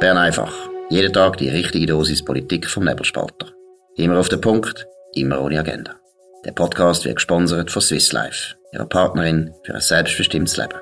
[0.00, 0.54] Bern einfach.
[0.90, 3.52] Jeden Tag die richtige Dosis Politik vom Nebelspalter.
[3.96, 5.96] Immer auf den Punkt, immer ohne Agenda.
[6.44, 10.78] Der Podcast wird gesponsert von Swiss Life, ihrer Partnerin für ein selbstbestimmtes Leben.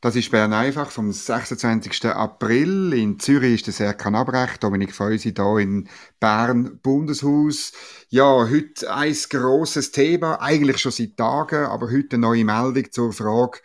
[0.00, 2.04] Das ist Bern einfach vom 26.
[2.04, 2.92] April.
[2.92, 5.88] In Zürich ist der Serkan Abrecht, Dominik Feusi hier in
[6.20, 7.72] Bern, Bundeshaus.
[8.08, 13.12] Ja, heute ein grosses Thema, eigentlich schon seit Tagen, aber heute eine neue Meldung zur
[13.12, 13.58] Frage,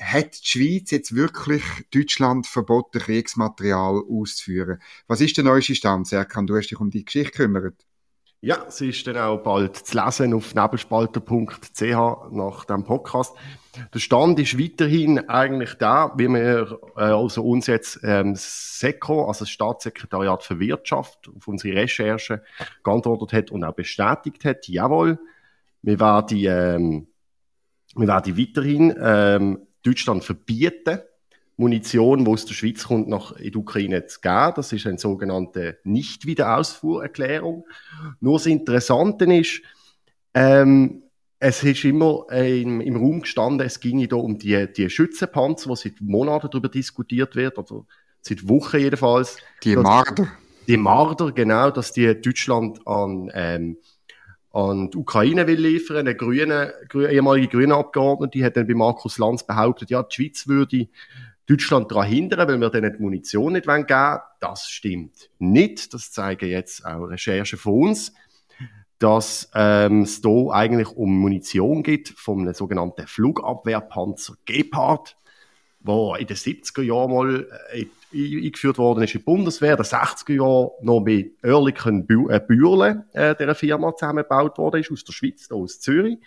[0.00, 4.80] hat die Schweiz jetzt wirklich Deutschland verboten, Kriegsmaterial auszuführen?
[5.06, 6.08] Was ist der neueste Stand?
[6.08, 7.84] Serkan, du hast dich um die Geschichte gekümmert.
[8.44, 13.36] Ja, sie ist dann auch bald zu lesen auf nebelspalter.ch nach dem Podcast.
[13.94, 19.44] Der Stand ist weiterhin eigentlich da, wie wir äh, also uns jetzt ähm, SECO, also
[19.44, 22.42] das Staatssekretariat für Wirtschaft, auf unsere Recherche
[22.82, 25.20] geantwortet hat und auch bestätigt hat, jawohl,
[25.82, 27.06] wir werden, ähm,
[27.94, 31.00] wir werden weiterhin ähm, Deutschland verbieten,
[31.56, 34.52] Munition, die aus der Schweiz kommt, nach in die Ukraine zu geben.
[34.56, 37.66] Das ist eine sogenannte Nicht-Wiederausfuhrerklärung.
[38.20, 39.62] Nur das Interessante ist,
[40.34, 41.02] ähm,
[41.38, 45.68] es ist immer äh, im, im, Raum gestanden, es ginge da um die, die Schützenpanzer,
[45.68, 47.84] wo seit Monaten darüber diskutiert wird, oder
[48.20, 49.38] seit Wochen jedenfalls.
[49.64, 50.28] Die Marder.
[50.68, 53.76] Die Marder, genau, dass die Deutschland an ähm,
[54.54, 55.96] die Ukraine will liefern.
[55.98, 60.88] Eine grüne, ehemalige grüne Abgeordnete hat dann bei Markus Lanz behauptet, ja, die Schweiz würde
[61.46, 64.20] Deutschland daran hindern, weil wir denen die Munition nicht geben wollen.
[64.40, 65.92] Das stimmt nicht.
[65.94, 68.12] Das zeigen jetzt auch Recherchen von uns,
[68.98, 75.16] dass ähm, es hier eigentlich um Munition geht von einem sogenannten Flugabwehrpanzer Gepard,
[75.80, 79.84] wo in den 70er Jahren mal äh, eingeführt worden ist in die Bundeswehr, in den
[79.84, 85.12] 60er Jahren noch mit Oerlikon äh, Bürle, äh, dieser Firma zusammengebaut worden ist, aus der
[85.12, 86.18] Schweiz, da aus Zürich.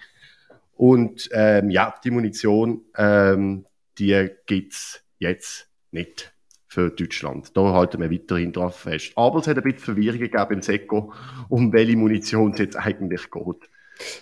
[0.76, 3.66] Und ähm, ja, die Munition, ähm,
[3.98, 6.34] die gibt's jetzt nicht
[6.68, 7.56] für Deutschland.
[7.56, 9.14] Da halten wir weiterhin drauf fest.
[9.16, 11.14] Aber es hat ein bisschen Verwirrung gegeben im SECO,
[11.48, 13.70] um welche Munition es jetzt eigentlich geht.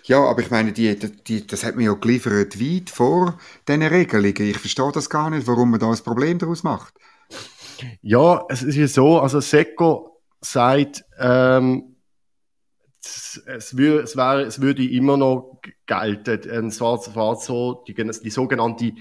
[0.03, 4.50] Ja, aber ich meine, die, die, das hat man ja geliefert weit vor diesen Regelungen.
[4.50, 6.94] Ich verstehe das gar nicht, warum man da ein Problem daraus macht.
[8.01, 11.94] Ja, es ist ja so, also SECO sagt, ähm,
[13.03, 16.67] es, es, wür, es, wär, es würde immer noch gelten.
[16.67, 18.93] Es war, es war so die, die sogenannte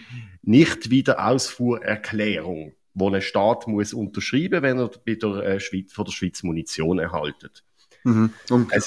[0.42, 6.98] Nicht-Wiederausfuhrerklärung, wo ein Staat muss unterschreiben, wenn er bei der äh, von der Schweiz Munition
[6.98, 7.62] erhaltet.
[8.04, 8.30] Mhm.
[8.50, 8.80] Und, äh,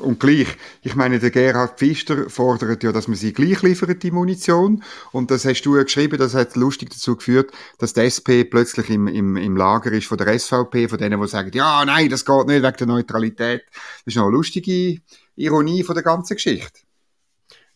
[0.00, 0.48] und gleich,
[0.82, 4.82] ich meine, der Gerhard Pfister fordert ja, dass man sie gleich liefert, die Munition.
[5.12, 8.88] Und das hast du ja geschrieben, das hat lustig dazu geführt, dass die SP plötzlich
[8.88, 12.24] im, im, im Lager ist von der SVP, von denen, die sagen, ja, nein, das
[12.24, 13.62] geht nicht wegen der Neutralität.
[13.70, 15.00] Das ist noch eine lustige
[15.36, 16.80] Ironie von der ganzen Geschichte.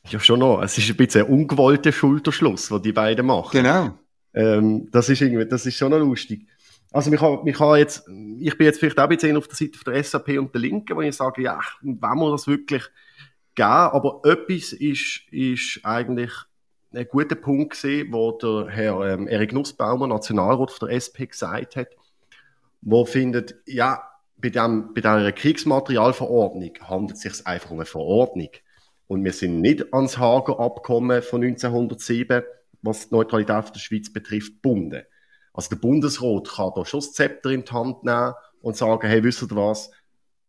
[0.09, 0.63] Ja, schon noch.
[0.63, 3.51] Es ist ein bisschen ein ungewollter Schulterschluss, den die beiden machen.
[3.53, 3.99] Genau.
[4.35, 6.47] Ähm, das ist irgendwie, das ist schon noch lustig.
[6.97, 8.09] Also mich kann, mich kann jetzt,
[8.41, 10.97] ich bin jetzt vielleicht auch ein bisschen auf der Seite der SAP und der Linken,
[10.97, 12.85] wo ich sage, ja, wenn wir das wirklich
[13.55, 16.33] geben, aber etwas ist, ist eigentlich
[16.95, 21.77] ein guter Punkt gesehen, wo der Herr ähm, Erik Nussbaumer, Nationalrat von der SP, gesagt
[21.77, 21.89] hat,
[22.81, 24.03] wo findet, ja,
[24.39, 28.49] bei, dem, bei dieser Kriegsmaterialverordnung handelt es sich einfach um eine Verordnung.
[29.07, 32.43] Und wir sind nicht ans Hager Abkommen von 1907,
[32.81, 35.03] was die Neutralität der Schweiz betrifft, gebunden.
[35.57, 39.25] Also der Bundesrat kann da schon das Zepter in die Hand nehmen und sagen, hey,
[39.25, 39.91] wisst ihr was,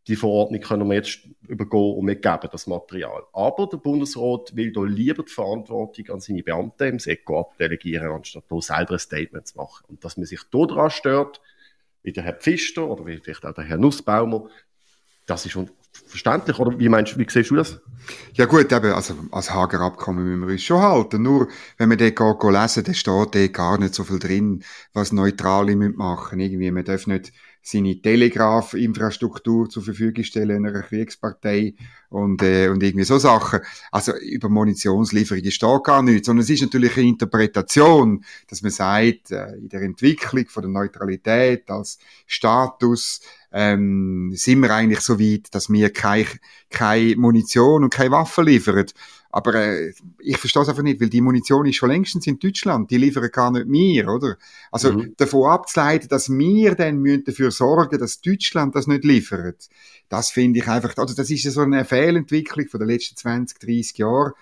[0.06, 3.24] die Verordnung können wir jetzt übergehen und wir geben das Material.
[3.32, 8.44] Aber der Bundesrat will da lieber die Verantwortung an seine Beamten im SECO abdelegieren, anstatt
[8.50, 9.86] da selber ein Statement zu machen.
[9.88, 11.42] Und dass man sich da daran stört,
[12.04, 14.50] wie der Herr Pfister oder vielleicht auch der Herr Nussbaumer,
[15.26, 15.58] das ist
[16.06, 17.80] verständlich, oder wie meinst wie siehst du das?
[18.34, 21.22] Ja gut, eben, also als Hager Abkommen müssen wir uns schon halten.
[21.22, 21.48] Nur,
[21.78, 24.64] wenn man den geht, lesen, dann steht da gar nicht so viel drin,
[24.94, 27.34] was Neutrale machen Irgendwie, man darf nicht
[27.68, 31.76] seine Telegraphinfrastruktur zur Verfügung stellen einer Kriegspartei
[32.10, 33.60] und, äh, und irgendwie so Sachen.
[33.92, 39.32] Also über Munitionslieferungen steht gar nichts, sondern es ist natürlich eine Interpretation, dass man sagt,
[39.32, 43.20] äh, in der Entwicklung von der Neutralität als Status
[43.52, 46.28] ähm, sind wir eigentlich so weit, dass wir keine,
[46.70, 48.86] keine Munition und keine Waffen liefern.
[49.30, 52.90] Aber äh, ich verstehe es einfach nicht, weil die Munition ist schon längstens in Deutschland.
[52.90, 54.38] Die liefern gar nicht mir, oder?
[54.72, 55.14] Also mhm.
[55.18, 59.70] davon abzuleiten, dass wir dann dafür sorgen dass Deutschland das nicht liefert,
[60.10, 63.60] das finde ich einfach, also das ist ja so eine Fehlentwicklung von den letzten 20,
[63.60, 64.34] 30 Jahren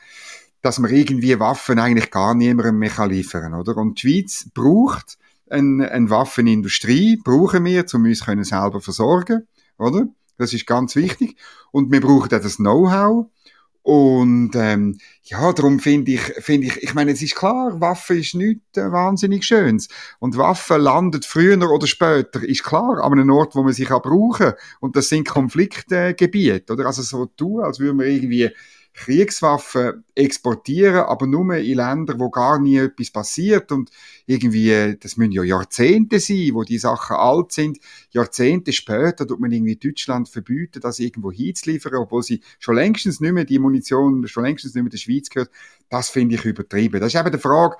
[0.61, 3.77] dass man irgendwie Waffen eigentlich gar niemandem mehr liefern kann, oder?
[3.77, 5.19] Und die Schweiz braucht
[5.49, 9.47] eine, eine Waffenindustrie, brauchen wir, um uns können selber versorgen,
[9.77, 10.07] oder?
[10.37, 11.37] Das ist ganz wichtig.
[11.71, 13.27] Und wir brauchen auch das Know-how.
[13.85, 18.33] Und ähm, ja, darum finde ich, finde ich, ich meine, es ist klar, Waffe ist
[18.33, 19.89] nichts äh, wahnsinnig Schönes.
[20.17, 24.01] Und Waffe landet früher oder später, ist klar, an einem Ort, wo man sich auch
[24.01, 26.87] brauchen Und das sind Konfliktgebiete, oder?
[26.87, 28.49] Also so tun, als würde man irgendwie
[28.95, 33.91] Kriegswaffen exportieren, aber nur in Länder, wo gar nie etwas passiert und
[34.25, 37.77] irgendwie, das müssen ja Jahrzehnte sein, wo die Sachen alt sind.
[38.11, 43.33] Jahrzehnte später tut man irgendwie Deutschland verbieten, das irgendwo hinzuliefern, obwohl sie schon längstens nicht
[43.33, 45.51] mehr, die Munition schon längstens nicht mehr der Schweiz gehört.
[45.89, 46.99] Das finde ich übertrieben.
[47.01, 47.75] Das ist eben die Frage,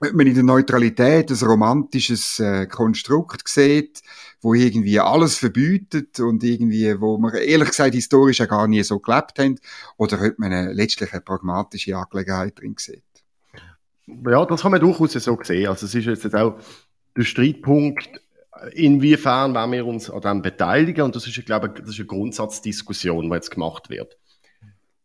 [0.00, 4.02] ob man in der Neutralität ein romantisches äh, Konstrukt sieht,
[4.40, 8.98] wo irgendwie alles verbietet und irgendwie, wo man ehrlich gesagt historisch ja gar nie so
[8.98, 9.58] gelebt haben,
[9.96, 13.02] oder ob man eine, letztlich eine pragmatische Angelegenheit drin sieht.
[14.06, 15.68] Ja, das kann man durchaus so sehen.
[15.68, 16.58] Also es ist jetzt auch
[17.16, 18.20] der Streitpunkt,
[18.72, 22.06] inwiefern wollen wir uns an dem beteiligen und das ist, ich glaube, das ist eine
[22.06, 24.16] Grundsatzdiskussion, die jetzt gemacht wird.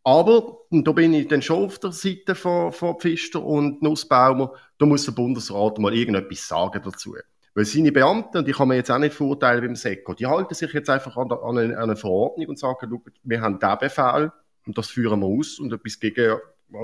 [0.04, 4.52] Aber, und da bin ich dann schon auf der Seite von, von Pfister und Nussbaumer,
[4.78, 7.14] da muss der Bundesrat mal irgendetwas sagen dazu.
[7.54, 10.54] Weil seine Beamten, und die kann man jetzt auch nicht verurteilen beim SECO, die halten
[10.54, 14.32] sich jetzt einfach an, eine, an eine Verordnung und sagen, wir haben diesen Befehl
[14.66, 16.38] und das führen wir aus und etwas, gegen,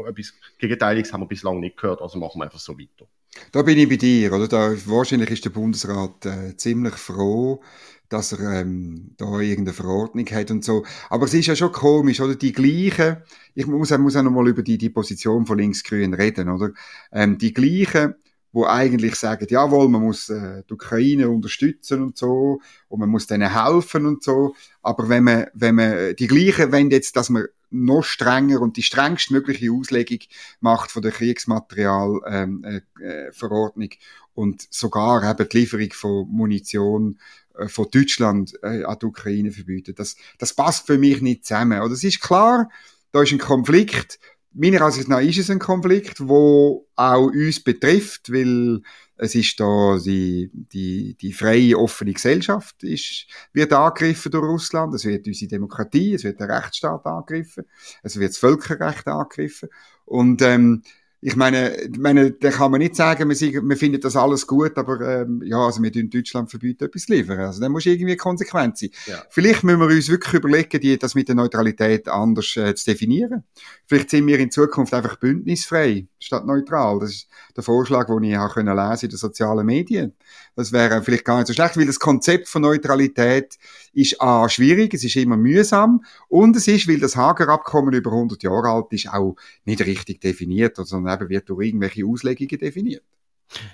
[0.07, 3.07] etwas Gegenteiliges haben wir bislang nicht gehört, also machen wir einfach so weiter.
[3.53, 4.49] Da bin ich bei dir, oder?
[4.49, 7.61] Da, wahrscheinlich ist der Bundesrat äh, ziemlich froh,
[8.09, 10.85] dass er ähm, da irgendeine Verordnung hat und so.
[11.11, 12.35] Aber es ist ja schon komisch, oder?
[12.35, 13.19] Die gleichen,
[13.55, 16.71] ich muss, muss auch nochmal über die, die Position von Linksgrün reden, oder?
[17.13, 18.15] Ähm, die gleichen,
[18.53, 23.27] wo eigentlich sagen, jawohl, man muss äh, die Ukraine unterstützen und so, und man muss
[23.27, 24.55] denen helfen und so.
[24.83, 28.83] Aber wenn man, wenn man, die gleichen wenn jetzt, dass man noch strenger und die
[28.83, 30.19] strengst mögliche Auslegung
[30.61, 33.91] macht von der Kriegsmaterialverordnung ähm, äh, äh,
[34.35, 37.19] und sogar eben die Lieferung von Munition
[37.59, 39.95] äh, von Deutschland äh, an die Ukraine verbieten.
[39.97, 41.81] Das, das passt für mich nicht zusammen.
[41.81, 42.71] Oder es ist klar,
[43.13, 44.19] da ist ein Konflikt.
[44.53, 48.81] Meiner Ansicht nach ist es ein Konflikt, wo auch uns betrifft, weil
[49.17, 54.95] es ist da die, die, die freie, offene Gesellschaft ist, wird angegriffen durch Russland.
[54.95, 57.65] Es wird unsere Demokratie, es wird der Rechtsstaat angegriffen,
[58.03, 59.69] es wird das Völkerrecht angegriffen.
[60.05, 60.83] Und ähm,
[61.21, 65.01] ich meine, meine, da kann man nicht sagen, wir, wir finden das alles gut, aber
[65.01, 67.41] ähm, ja, also wir in Deutschland verbieten etwas liefern.
[67.41, 68.91] Also da muss irgendwie konsequent sein.
[69.07, 69.25] Ja.
[69.29, 73.43] Vielleicht müssen wir uns wirklich überlegen, die, das mit der Neutralität anders äh, zu definieren.
[73.87, 77.01] Vielleicht sind wir in Zukunft einfach bündnisfrei statt neutral.
[77.01, 80.15] Das ist der Vorschlag, den ich auch können lesen in den sozialen Medien.
[80.55, 83.59] Das wäre vielleicht gar nicht so schlecht, weil das Konzept von Neutralität
[83.93, 88.43] ist A, schwierig, es ist immer mühsam und es ist, weil das Hager-Abkommen über 100
[88.43, 93.05] Jahre alt ist, auch nicht richtig definiert, sondern eben wird durch irgendwelche Auslegungen definiert.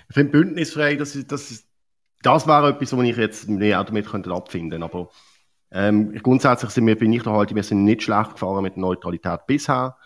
[0.09, 1.65] Ich finde bündnisfrei, das, das,
[2.21, 5.09] das wäre etwas, wo ich jetzt mehr damit könnte abfinden aber
[5.71, 8.81] ähm, grundsätzlich sind wir, bin ich da halt, wir sind nicht schlecht gefahren mit der
[8.81, 9.97] Neutralität bisher.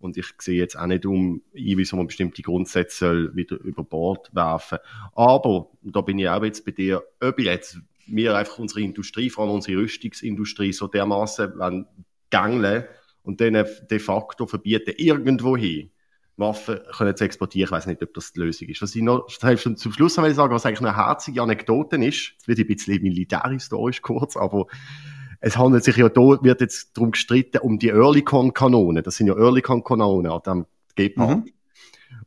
[0.00, 4.78] Und ich sehe jetzt auch nicht um, wieso man bestimmte Grundsätze wieder über Bord werfen.
[5.14, 9.44] Aber, da bin ich auch jetzt bei dir, ob jetzt wir einfach unsere Industrie, vor
[9.44, 11.84] allem unsere Rüstungsindustrie, so dermaßen
[12.30, 12.84] gängeln
[13.22, 15.90] und denen de facto verbieten, irgendwohin
[16.38, 17.66] Waffen können zu exportieren.
[17.66, 18.80] Ich weiß nicht, ob das die Lösung ist.
[18.80, 22.48] Was ich noch zum Schluss will ich sagen, was eigentlich eine herzige Anekdote ist, es
[22.48, 24.66] wird ein bisschen militärhistorisch kurz, aber
[25.40, 29.04] es handelt sich ja da, wird jetzt darum gestritten, um die Earlycon-Kanonen.
[29.04, 31.44] Das sind ja Earlycon-Kanonen an dem Gepard.
[31.44, 31.52] Mhm.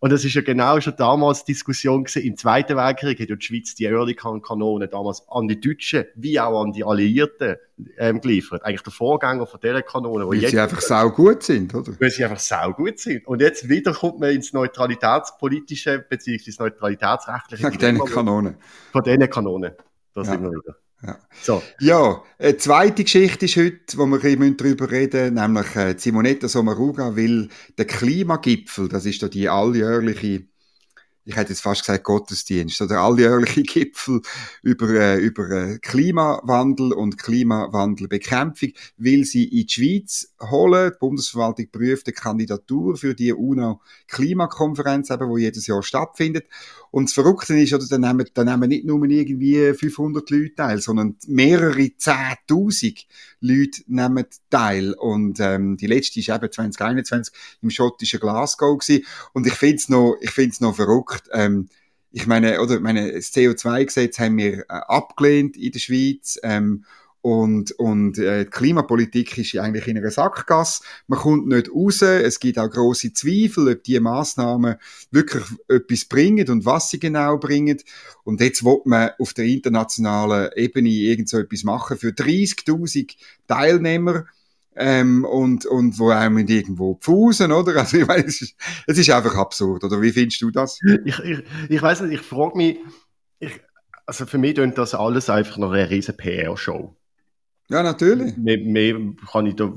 [0.02, 2.24] Und das ist ja genau schon damals Diskussion gewesen.
[2.24, 6.60] Im Zweiten Weltkrieg hat ja die Schweiz die Earlycon-Kanonen damals an die Deutschen wie auch
[6.60, 7.58] an die Alliierten
[8.00, 8.66] ähm, geliefert.
[8.66, 10.28] Eigentlich der Vorgänger von dieser Kanonen.
[10.28, 11.94] Weil sie einfach sau gut sind, oder?
[12.00, 13.28] Weil sie einfach sau gut sind.
[13.28, 17.62] Und jetzt wieder kommt man ins neutralitätspolitische beziehungsweise neutralitätsrechtliche.
[17.62, 18.56] Von diesen Kanonen.
[18.92, 19.74] Von diesen Kanonen.
[20.16, 20.32] Da ja.
[20.32, 20.78] sind wir wieder.
[21.04, 21.18] Ja.
[21.42, 21.64] So.
[21.80, 27.50] ja, eine zweite Geschichte ist heute, wo wir darüber reden nämlich äh, Simonetta Sommaruga will
[27.78, 30.46] der Klimagipfel, das ist da die alljährliche
[31.24, 34.22] ich hätte jetzt fast gesagt Gottesdienst, oder alljährliche Gipfel
[34.64, 40.92] über, äh, über äh, Klimawandel und Klimawandelbekämpfung, will sie in die Schweiz holen.
[40.94, 46.48] Die Bundesverwaltung prüft eine Kandidatur für die UNO-Klimakonferenz, eben, wo jedes Jahr stattfindet.
[46.92, 50.80] Und das Verrückte ist, oder, da nehmen, da nehmen nicht nur irgendwie 500 Leute teil,
[50.80, 53.06] sondern mehrere 10.000
[53.40, 54.94] Leute nehmen teil.
[54.94, 59.06] Und ähm, die letzte ist eben 2021 im schottischen Glasgow gewesen.
[59.34, 61.30] Und ich finde es noch, ich find's noch verrückt.
[61.32, 61.70] Ähm,
[62.12, 66.40] ich meine, oder, meine, das CO2-Gesetz haben wir äh, abgelehnt in der Schweiz.
[66.44, 66.84] Ähm,
[67.22, 70.84] und, und äh, die Klimapolitik ist eigentlich in einer Sackgasse.
[71.08, 72.02] Man kommt nicht raus.
[72.02, 74.76] Es gibt auch große Zweifel, ob die Maßnahmen
[75.12, 77.78] wirklich etwas bringen und was sie genau bringen.
[78.24, 83.16] Und jetzt will man auf der internationalen Ebene irgend so etwas machen für 30.000
[83.48, 84.26] Teilnehmer
[84.76, 87.76] ähm, und, und wo mit irgendwo pfusen, oder?
[87.76, 88.56] Also ich meine, es ist,
[88.88, 90.80] es ist einfach absurd, oder wie findest du das?
[91.06, 92.78] Ich, ich, ich weiß nicht, ich frage mich,
[93.40, 93.60] ich,
[94.06, 96.96] also für mich klingt das alles einfach noch eine riesen PR-Show.
[97.72, 98.36] Ja, natürlich.
[98.36, 99.00] Mehr, mehr,
[99.32, 99.72] kann ich da,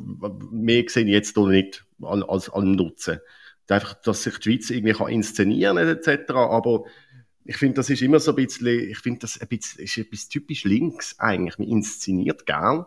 [0.51, 3.21] mehr sehe ich jetzt da nicht als, als Nutzen.
[3.69, 6.33] Einfach, dass sich die Schweiz irgendwie kann inszenieren etc.
[6.33, 6.85] Aber
[7.45, 10.29] ich finde, das ist immer so ein bisschen, ich finde, das ein bisschen, ist etwas
[10.29, 11.57] typisch links eigentlich.
[11.59, 12.85] Man inszeniert gern.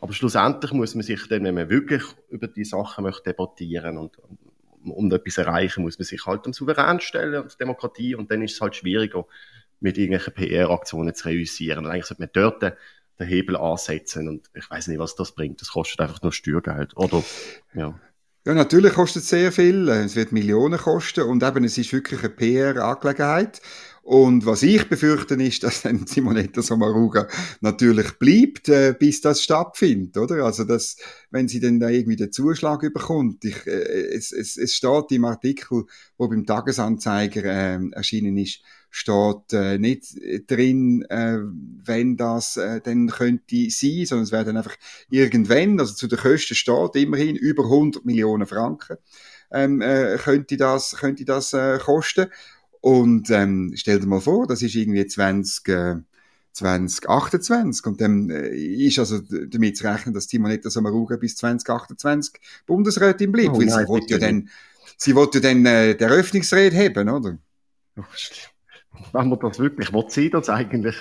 [0.00, 4.18] Aber schlussendlich muss man sich dann, wenn man wirklich über die Sachen möchte debattieren und,
[4.82, 8.54] und etwas erreichen, muss man sich halt am Souverän stellen und Demokratie und dann ist
[8.54, 9.26] es halt schwieriger,
[9.78, 11.84] mit irgendwelchen PR-Aktionen zu realisieren.
[11.84, 12.76] Und eigentlich sollte man dort
[13.18, 15.60] den Hebel ansetzen und ich weiß nicht, was das bringt.
[15.60, 16.96] Das kostet einfach nur Steuergeld.
[16.96, 17.22] Oder,
[17.74, 17.98] ja.
[18.46, 19.88] Ja, natürlich kostet es sehr viel.
[19.88, 23.62] Es wird Millionen kosten und eben, es ist wirklich eine PR-Angelegenheit.
[24.02, 27.26] Und was ich befürchte ist, dass dann Simonetta Sommaruga
[27.62, 30.44] natürlich bleibt, äh, bis das stattfindet, oder?
[30.44, 30.96] Also, dass,
[31.30, 35.24] wenn sie dann da irgendwie den Zuschlag überkommt, ich, äh, es, es, es steht im
[35.24, 35.84] Artikel,
[36.18, 38.60] wo beim Tagesanzeiger äh, erschienen ist,
[38.94, 40.14] steht äh, nicht
[40.46, 41.38] drin, äh,
[41.84, 44.76] wenn das äh, dann könnte sein, sondern es wäre dann einfach
[45.10, 48.98] irgendwann, also zu den Kosten steht immerhin über 100 Millionen Franken,
[49.50, 52.26] ähm, äh, könnte das, könnte das äh, kosten.
[52.82, 55.96] Und ähm, stell dir mal vor, das ist irgendwie 20, äh,
[56.52, 62.34] 2028 und dann äh, ist also damit zu rechnen, dass Timonetta Sommaruga bis 2028
[62.64, 64.48] Bundesrätin bleibt, oh, weil nein, sie wollte ja dann,
[64.96, 67.38] sie wollte ja dann äh, die Eröffnungsrede haben, oder?
[67.96, 68.04] Oh,
[69.12, 70.96] wenn man das wirklich, wo sie das eigentlich?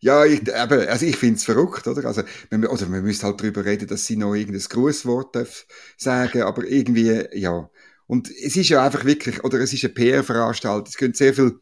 [0.00, 2.04] Ja, ich, eben, also ich finde es verrückt, oder?
[2.04, 6.42] Also, man, also man müsste halt darüber reden, dass sie noch irgendein Grußwort darf sagen,
[6.42, 7.70] aber irgendwie, ja.
[8.06, 11.58] Und es ist ja einfach wirklich, oder es ist eine PR-Veranstaltung, es können sehr viel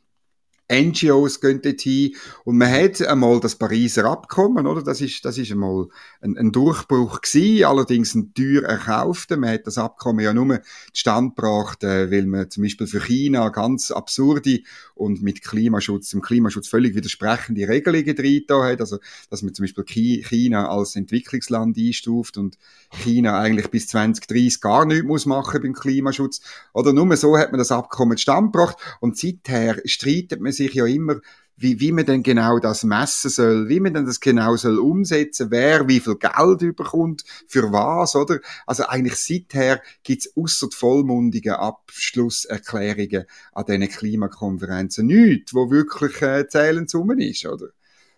[0.72, 2.14] NGOs gehen dorthin.
[2.44, 4.82] Und man hat einmal das Pariser Abkommen, oder?
[4.82, 5.88] Das ist, das ist einmal
[6.20, 9.36] ein, ein Durchbruch gewesen, allerdings ein teuer erkaufter.
[9.36, 10.60] Man hat das Abkommen ja nur
[10.92, 14.60] zustande gebracht, äh, weil man zum Beispiel für China ganz absurde
[14.94, 18.80] und mit Klimaschutz, dem Klimaschutz völlig widersprechende Regelungen drin hat.
[18.80, 18.98] Also,
[19.30, 22.56] dass man zum Beispiel China als Entwicklungsland einstuft und
[22.90, 26.40] China eigentlich bis 2030 gar nichts muss machen beim Klimaschutz.
[26.72, 28.76] Oder nur so hat man das Abkommen zustande gebracht.
[29.00, 31.20] Und seither streitet man sich ja immer,
[31.56, 35.50] wie, wie man denn genau das messen soll, wie man denn das genau soll umsetzen,
[35.50, 38.40] wer wie viel Geld überkommt, für was, oder?
[38.66, 46.90] Also eigentlich seither gibt's ausser vollmundigen Abschlusserklärungen an diesen Klimakonferenzen nichts, wo wirklich äh, zählend
[46.90, 47.68] zusammen ist, oder?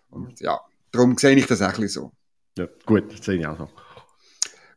[0.09, 0.59] Und ja,
[0.91, 2.11] darum sehe ich das auch ein bisschen so.
[2.57, 3.69] Ja, gut, das sehe ich auch so.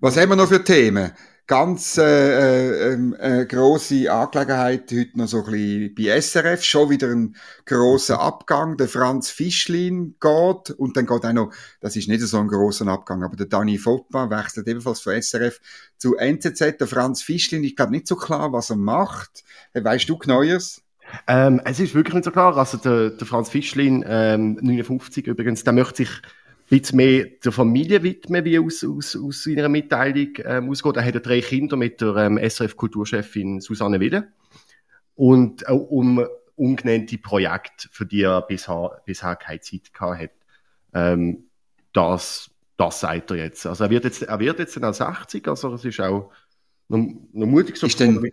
[0.00, 1.12] Was haben wir noch für Themen?
[1.50, 6.62] Ganz äh, äh, ähm, äh, große Angelegenheit heute noch so ein bisschen bei SRF.
[6.62, 7.34] Schon wieder ein
[7.66, 8.76] großer Abgang.
[8.76, 12.86] Der Franz Fischlin geht und dann geht auch noch, das ist nicht so ein großer
[12.86, 15.60] Abgang, aber der Dani Foppa wechselt ebenfalls von SRF
[15.98, 16.78] zu NZZ.
[16.78, 19.42] Der Franz Fischlin, ich glaube nicht so klar, was er macht.
[19.74, 20.82] Weißt du Neues?
[21.26, 22.56] Ähm, es ist wirklich nicht so klar.
[22.56, 26.22] Also der, der Franz Fischlin, ähm, 59 übrigens, der möchte sich
[26.70, 30.96] bisschen mehr der Familie widmen, wie aus, aus, aus seiner Mitteilung ähm, ausgeht.
[30.96, 34.28] Er hat drei Kinder mit der ähm, SRF-Kulturchefin Susanne Wille
[35.16, 36.24] und äh, um
[36.54, 40.30] ungenannte Projekte, für die er bisher, bisher keine Zeit gehabt hat.
[40.94, 41.50] Ähm,
[41.92, 43.66] das, das sagt er jetzt.
[43.66, 46.30] Also er wird jetzt, er wird jetzt dann auch 60, also es ist auch
[46.88, 46.98] noch,
[47.32, 47.86] noch mutig so.
[47.86, 48.30] Ist denn,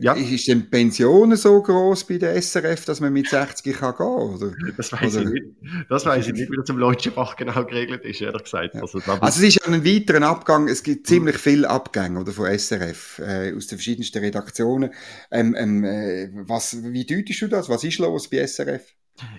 [0.00, 0.14] ja.
[0.14, 4.06] Ist denn die Pension so groß bei der SRF, dass man mit 60 kann gehen
[4.06, 4.52] oder?
[4.76, 5.46] Das weiß ich nicht.
[5.88, 8.74] Das weiß ich nicht, wie das im Leutschenbach genau geregelt ist, ehrlich gesagt.
[8.74, 8.80] Ja.
[8.80, 10.68] Also, also, es ist ja ein weiterer Abgang.
[10.68, 14.90] Es gibt ziemlich viele Abgänge oder, von SRF äh, aus den verschiedensten Redaktionen.
[15.30, 17.68] Ähm, ähm, äh, was, wie deutest du das?
[17.68, 18.82] Was ist los bei SRF?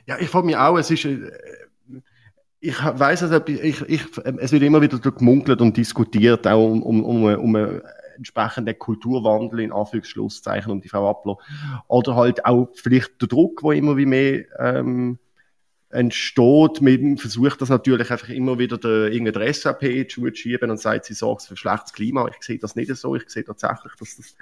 [0.06, 1.32] Ja, ich frage mich auch, es ist, äh,
[2.60, 4.02] ich weiß also, ich, ich,
[4.38, 7.82] es wird immer wieder gemunkelt und diskutiert, auch um, um, um, um
[8.22, 11.38] entsprechenden Kulturwandel in Anführungsschlusszeichen um die Frau Appler.
[11.88, 15.20] Oder halt auch vielleicht der Druck, wo immer wie mehr ähm,
[15.90, 16.82] entsteht.
[16.82, 21.14] Man versucht das natürlich einfach immer wieder der, irgendeine SAP zu schieben und sagt, sie
[21.14, 22.28] sorgt für schlechtes Klima.
[22.28, 23.16] Ich sehe das nicht so.
[23.16, 24.36] Ich sehe tatsächlich, dass das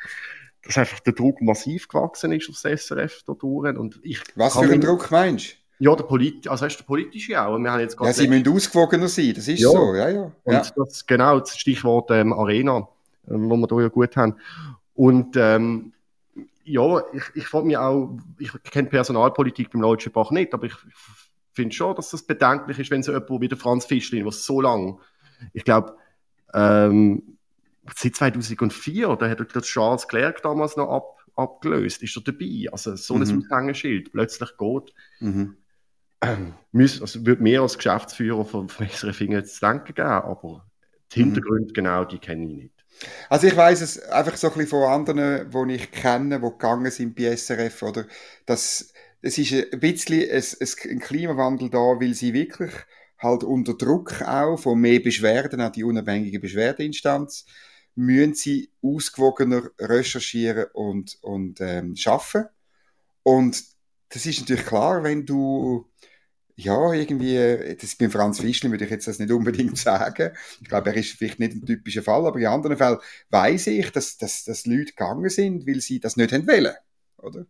[0.65, 3.77] dass einfach der Druck massiv gewachsen ist aufs SRF dadurch.
[3.77, 5.59] Und ich Was für einen Druck meinst du?
[5.81, 7.57] Ja, der Polit also hast du politische auch.
[7.57, 9.69] Wir haben jetzt ja, sie müssen ausgewogener sein, das ist ja.
[9.69, 10.31] so, ja, ja.
[10.43, 10.65] Und ja.
[10.75, 12.89] das, genau, das Stichwort ähm, Arena
[13.29, 14.35] wo wir hier ja gut haben.
[14.93, 15.93] Und ähm,
[16.63, 20.75] ja, ich, ich frage mich auch, ich kenne Personalpolitik beim Deutschen Bach nicht, aber ich
[21.53, 24.61] finde schon, dass das bedenklich ist, wenn so jemand wie der Franz Fischlin, was so
[24.61, 24.99] lang,
[25.53, 25.95] ich glaube,
[26.53, 27.37] ähm,
[27.95, 32.67] seit 2004, da hat der Charles Clerc damals noch ab, abgelöst, ist er dabei.
[32.71, 33.45] Also so ein mhm.
[33.49, 34.93] Aushängeschild plötzlich geht.
[35.19, 35.57] Mhm.
[36.21, 40.65] Ähm, also würde mir als Geschäftsführer von, von SRF zu denken geben, aber
[41.13, 41.73] Die Hintergründe, mhm.
[41.73, 42.78] genau, die kenne ich nicht.
[43.29, 46.91] Also ich weiß es einfach so ein bisschen von anderen, die ich kenne, die gegangen
[46.91, 48.05] sind bei SRF, oder,
[48.45, 52.71] dass es ist ein bisschen ein, ein Klimawandel da, weil sie wirklich
[53.17, 57.45] halt unter Druck auch von mehr Beschwerden, auch die unabhängige Beschwerdeinstanz,
[57.95, 62.45] müssen sie ausgewogener recherchieren und, und ähm, schaffen.
[63.23, 63.61] Und
[64.09, 65.85] das ist natürlich klar, wenn du
[66.61, 70.31] ja, irgendwie, das beim Franz Fischler würde ich jetzt das nicht unbedingt sagen.
[70.61, 72.97] Ich glaube, er ist vielleicht nicht ein typischer Fall, aber in anderen Fällen
[73.29, 76.73] weiß ich, dass, dass, dass Leute gegangen sind, weil sie das nicht wollen,
[77.17, 77.45] oder?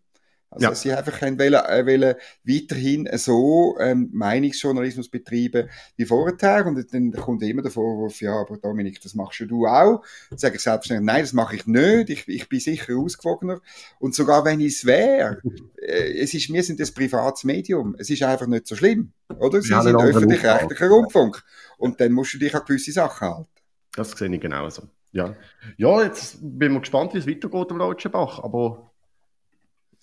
[0.52, 0.76] Also ja.
[0.76, 6.66] sie einfach wollen, äh, wollen weiterhin so ähm, Meinungsjournalismus betreiben wie vorher.
[6.66, 10.04] Und dann kommt immer der Vorwurf, ja, aber Dominik, das machst du auch.
[10.30, 12.10] Dann sage ich selbstverständlich, nein, das mache ich nicht.
[12.10, 13.62] Ich, ich bin sicher ausgewogener.
[14.00, 15.40] Und sogar wenn ich es wäre,
[15.78, 17.96] äh, es ist, wir sind ein privates Medium.
[18.00, 19.12] Es ist einfach nicht so schlimm.
[19.38, 19.62] Oder?
[19.62, 21.44] Sie ja, sind öffentlich-rechtlicher Rundfunk.
[21.78, 23.50] Und dann musst du dich an gewisse Sachen halten.
[23.96, 24.84] Das sehe ich genauso.
[25.12, 25.36] Ja.
[25.78, 28.44] Ja, jetzt bin ich gespannt, wie es weitergeht am Lautschenbach.
[28.44, 28.89] Aber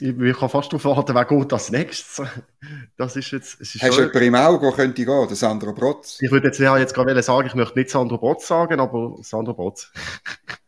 [0.01, 2.27] ich, ich kann fast darauf warten, wer geht als nächstes.
[2.97, 5.29] Das ist jetzt, es ist Hast du jemanden im Auge, der könnte gehen?
[5.29, 6.19] Der Sandro Brotz?
[6.21, 9.55] Ich würde jetzt, ja, jetzt gerade sagen, ich möchte nicht Sandro Brotz sagen, aber Sandro
[9.55, 9.93] Brotz.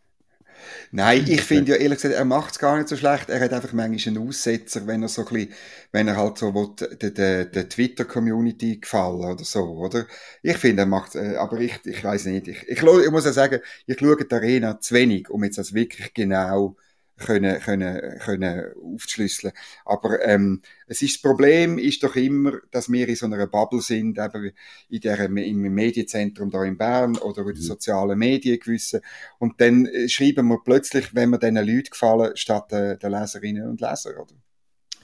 [0.91, 3.29] Nein, ich finde ja ehrlich gesagt, er macht es gar nicht so schlecht.
[3.29, 5.55] Er hat einfach manchmal einen Aussetzer, wenn er so ein bisschen,
[5.93, 10.07] wenn er halt so will, der, der, der Twitter-Community gefallen oder so, oder?
[10.43, 12.49] Ich finde, er macht, äh, aber ich, ich weiß nicht.
[12.49, 15.75] Ich, ich, ich muss ja sagen, ich schaue die Arena zu wenig, um jetzt das
[15.75, 16.77] wirklich genau
[17.19, 19.53] können, können, können aufzuschlüsseln.
[19.85, 23.81] Aber ähm, es ist, das Problem ist doch immer, dass wir in so einer Bubble
[23.81, 24.53] sind, eben
[24.89, 27.63] in der, im Medienzentrum da in Bern oder in den mhm.
[27.63, 29.01] sozialen Medien gewissen.
[29.39, 33.69] Und dann äh, schreiben wir plötzlich, wenn wir diesen Leuten gefallen, statt äh, den Leserinnen
[33.69, 34.35] und Lesern, oder?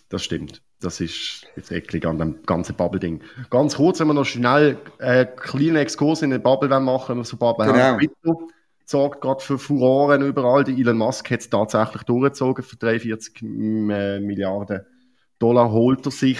[0.08, 0.62] Das stimmt.
[0.80, 3.22] Das ist jetzt eklig an dem ganzen Bubble-Ding.
[3.48, 7.16] Ganz kurz, wenn wir noch schnell einen äh, kleinen Exkurs in den Bubble machen, wenn
[7.18, 7.78] wir so Bubble genau.
[7.78, 8.00] haben
[8.84, 10.64] sorgt gerade für Furoren überall.
[10.64, 12.64] Der Elon Musk hat es tatsächlich durchgezogen.
[12.64, 14.82] Für 43 äh, Milliarden
[15.38, 16.38] Dollar holt er sich.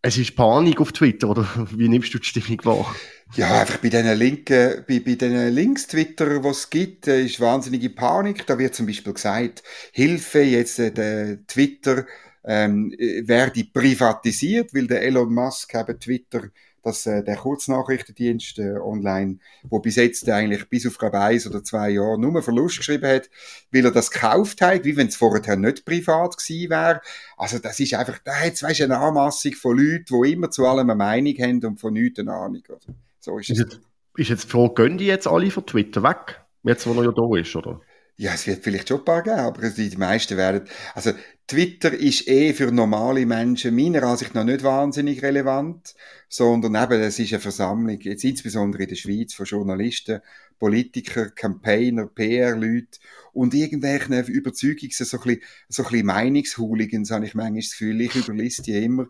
[0.00, 2.94] Es ist Panik auf Twitter, oder wie nimmst du die Stimmung wahr?
[3.34, 7.90] Ja, einfach bei diesen Linken, bei, bei diesen Links-Twitter, was es gibt, äh, ist wahnsinnige
[7.90, 8.46] Panik.
[8.46, 12.06] Da wird zum Beispiel gesagt, Hilfe, jetzt äh, der Twitter
[12.44, 16.44] ähm, äh, werde privatisiert, weil der Elon Musk eben Twitter
[16.88, 21.62] dass äh, der Kurznachrichtendienst äh, online, wo bis jetzt eigentlich bis auf glaube eins oder
[21.62, 23.30] zwei Jahre nur Verlust geschrieben hat,
[23.70, 27.00] weil er das gekauft hat, wie wenn es vorher nicht privat gewesen wäre.
[27.36, 30.90] Also das ist einfach, da hat weißt, eine Anmassung von Leuten, die immer zu allem
[30.90, 32.62] eine Meinung haben und von nichts eine Ahnung.
[32.68, 32.94] Oder?
[33.20, 33.64] So ist, ist, es.
[33.64, 33.80] Jetzt,
[34.16, 36.40] ist jetzt die Frage, gehen die jetzt alle von Twitter weg?
[36.62, 37.80] Jetzt, wo er ja da ist, oder?
[38.16, 41.12] Ja, es wird vielleicht schon ein paar geben, aber die meisten werden, also
[41.48, 45.94] Twitter ist eh für normale Menschen meiner Ansicht nach nicht wahnsinnig relevant,
[46.28, 50.20] sondern eben, es ist eine Versammlung, jetzt insbesondere in der Schweiz, von Journalisten,
[50.58, 52.98] Politiker, Campaigner, PR-Leute
[53.32, 58.00] und irgendwelchen Überzeugungs-, so ein bisschen, so ein bisschen Meinungshooligans, habe ich manchmal das Gefühl,
[58.02, 59.06] ich überliste die immer.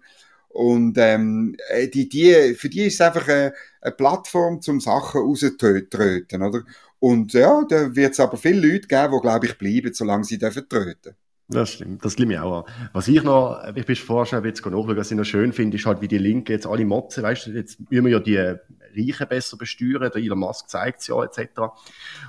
[0.49, 5.23] Und ähm, äh, die, die, für die ist es einfach eine, eine Plattform, zum Sachen
[5.23, 6.63] rauszutröten, oder?
[7.01, 10.39] Und ja, da wird es aber viele Leute geben, die, glaube ich, bleiben, solange sie
[10.39, 11.17] dürfen tröten.
[11.51, 12.91] Das stimmt, das liegt mir auch an.
[12.93, 16.03] Was ich noch, ich bin vorher jetzt nachschauen, was ich noch schön finde, ist halt,
[16.03, 19.57] wie die Linken jetzt alle motzen, weißt du, jetzt müssen wir ja die Reichen besser
[19.57, 21.41] besteuern, der Elon Musk zeigt es ja, etc.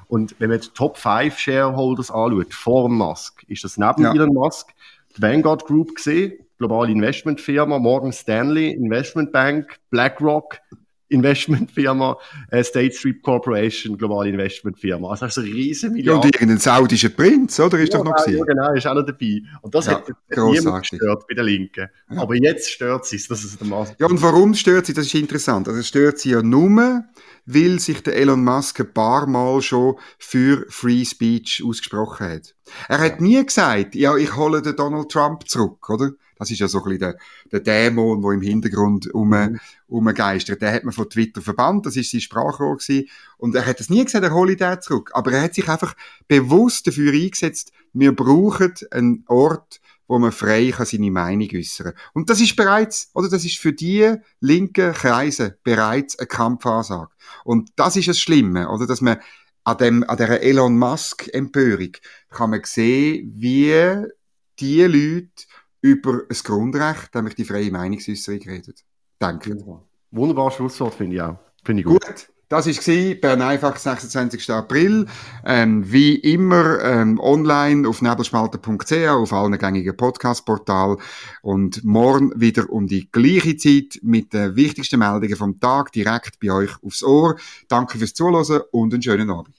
[0.08, 4.14] Und wenn man die Top 5 Shareholders anschaut, vor Musk, ist das neben ja.
[4.14, 4.70] Elon Musk
[5.18, 10.60] die Vanguard Group gesehen, globale Investmentfirma, Morgan Stanley, Investment Bank, BlackRock,
[11.10, 12.18] Investmentfirma,
[12.52, 15.10] äh, State Street Corporation, globale Investmentfirma.
[15.10, 16.20] Also das ist eine riesen Milliarde.
[16.20, 17.80] Ja, und irgendein saudischer Prinz, oder?
[17.80, 19.42] Ist ja, doch noch Ja, genau, ist auch noch dabei.
[19.62, 21.88] Und das ja, hat, niemand gestört bei den Linken.
[22.12, 22.22] Ja.
[22.22, 23.96] Aber jetzt stört sie es, das ist der Maß.
[24.00, 24.94] Ja, und warum stört sie?
[24.94, 25.68] Das ist interessant.
[25.68, 27.04] Also es stört sie ja nur,
[27.46, 32.56] weil sich der Elon Musk ein paar Mal schon für Free Speech ausgesprochen hat.
[32.88, 36.12] Er hat nie gesagt, ja, ich hole den Donald Trump zurück, oder?
[36.40, 37.18] Das ist ja so ein bisschen der,
[37.52, 39.60] der Dämon, der im Hintergrund um, mhm.
[39.88, 40.62] umgeistert.
[40.62, 43.10] Den hat man von Twitter verbannt, das ist sein Sprachrohr gewesen.
[43.38, 45.12] Und er hat es nie gesagt, er hole den zurück.
[45.14, 45.96] Aber er hat sich einfach
[46.28, 51.94] bewusst dafür eingesetzt, wir brauchen einen Ort, wo man frei kann seine Meinung äußern.
[52.14, 57.12] Und das ist bereits, oder das ist für die linken Kreise bereits eine Kampfansage.
[57.44, 59.18] Und das ist das Schlimme, oder, dass man
[59.64, 61.92] an dem, an der Elon Musk Empörung
[62.30, 64.06] kann man sehen, wie
[64.60, 65.46] die Leute
[65.82, 68.84] über ein Grundrecht, nämlich die freie Meinungsäußerung redet.
[69.20, 69.58] Danke.
[70.12, 71.38] Wunderbar Schlusswort, finde ich auch.
[71.64, 72.06] Finde ich gut.
[72.06, 72.30] gut.
[72.50, 74.50] Das war Bern einfach, 26.
[74.50, 75.06] April.
[75.46, 80.98] Ähm, wie immer ähm, online auf nebelspalter.ch, auf allen gängigen Podcast-Portalen.
[81.44, 86.52] Und morgen wieder um die gleiche Zeit mit den wichtigsten Meldungen vom Tag direkt bei
[86.52, 87.36] euch aufs Ohr.
[87.68, 89.59] Danke fürs Zuhören und einen schönen Abend.